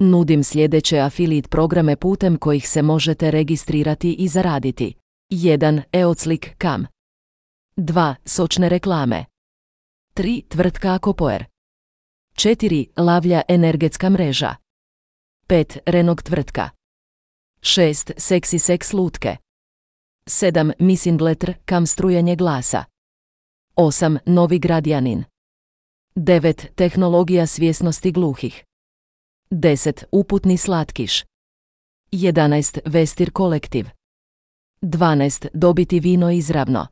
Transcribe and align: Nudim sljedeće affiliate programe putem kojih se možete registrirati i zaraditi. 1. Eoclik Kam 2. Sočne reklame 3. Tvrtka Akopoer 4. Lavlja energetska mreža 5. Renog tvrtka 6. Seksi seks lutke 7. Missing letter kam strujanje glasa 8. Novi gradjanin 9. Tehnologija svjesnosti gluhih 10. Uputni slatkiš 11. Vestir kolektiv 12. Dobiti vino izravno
Nudim 0.00 0.44
sljedeće 0.44 0.98
affiliate 0.98 1.48
programe 1.48 1.96
putem 1.96 2.36
kojih 2.36 2.68
se 2.68 2.82
možete 2.82 3.30
registrirati 3.30 4.12
i 4.12 4.28
zaraditi. 4.28 4.94
1. 5.30 5.82
Eoclik 5.92 6.54
Kam 6.58 6.86
2. 7.76 8.14
Sočne 8.24 8.68
reklame 8.68 9.24
3. 10.14 10.48
Tvrtka 10.48 10.94
Akopoer 10.94 11.44
4. 12.34 12.86
Lavlja 12.96 13.42
energetska 13.48 14.10
mreža 14.10 14.54
5. 15.48 15.78
Renog 15.86 16.22
tvrtka 16.22 16.70
6. 17.60 18.12
Seksi 18.16 18.58
seks 18.58 18.92
lutke 18.92 19.36
7. 20.26 20.72
Missing 20.78 21.20
letter 21.20 21.54
kam 21.64 21.86
strujanje 21.86 22.36
glasa 22.36 22.84
8. 23.76 24.18
Novi 24.26 24.58
gradjanin 24.58 25.24
9. 26.14 26.66
Tehnologija 26.74 27.46
svjesnosti 27.46 28.12
gluhih 28.12 28.64
10. 29.50 30.04
Uputni 30.12 30.56
slatkiš 30.56 31.24
11. 32.12 32.78
Vestir 32.84 33.30
kolektiv 33.30 33.86
12. 34.82 35.48
Dobiti 35.54 36.00
vino 36.00 36.30
izravno 36.30 36.86